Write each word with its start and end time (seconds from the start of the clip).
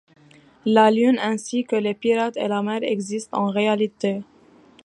La 0.65 0.89
lune, 0.89 1.19
ainsi 1.21 1.63
que 1.63 1.75
les 1.75 1.93
pirates 1.93 2.35
et 2.35 2.47
la 2.47 2.63
mer 2.63 2.79
existent 2.81 3.37
en 3.37 3.49
réalité. 3.51 4.23